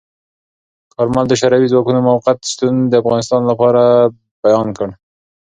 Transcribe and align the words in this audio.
کارمل 0.93 1.25
د 1.29 1.33
شوروي 1.41 1.67
ځواکونو 1.73 1.99
موقت 2.09 2.37
شتون 2.51 2.75
د 2.87 2.93
افغانستان 3.01 3.39
د 3.39 3.43
امنیت 3.45 3.49
لپاره 3.53 3.83
بیان 4.43 4.67
کړ. 4.77 4.89